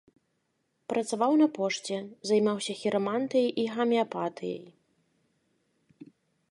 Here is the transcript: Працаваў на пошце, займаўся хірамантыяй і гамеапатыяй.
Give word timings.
Працаваў 0.93 1.33
на 1.41 1.47
пошце, 1.57 1.97
займаўся 2.31 2.73
хірамантыяй 2.81 3.49
і 3.65 3.67
гамеапатыяй. 3.77 4.61